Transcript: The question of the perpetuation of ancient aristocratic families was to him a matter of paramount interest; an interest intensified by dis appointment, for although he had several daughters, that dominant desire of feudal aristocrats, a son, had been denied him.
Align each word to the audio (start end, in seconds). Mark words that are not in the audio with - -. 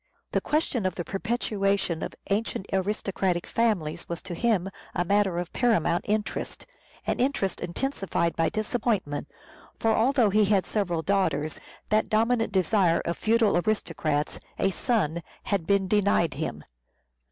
The 0.31 0.41
question 0.41 0.87
of 0.87 0.95
the 0.95 1.05
perpetuation 1.05 2.01
of 2.01 2.15
ancient 2.31 2.65
aristocratic 2.73 3.45
families 3.45 4.09
was 4.09 4.23
to 4.23 4.33
him 4.33 4.71
a 4.95 5.05
matter 5.05 5.37
of 5.37 5.53
paramount 5.53 6.05
interest; 6.07 6.65
an 7.05 7.19
interest 7.19 7.61
intensified 7.61 8.35
by 8.35 8.49
dis 8.49 8.73
appointment, 8.73 9.27
for 9.77 9.95
although 9.95 10.31
he 10.31 10.45
had 10.45 10.65
several 10.65 11.03
daughters, 11.03 11.59
that 11.89 12.09
dominant 12.09 12.51
desire 12.51 13.01
of 13.01 13.15
feudal 13.15 13.55
aristocrats, 13.57 14.39
a 14.57 14.71
son, 14.71 15.21
had 15.43 15.67
been 15.67 15.87
denied 15.87 16.33
him. 16.33 16.63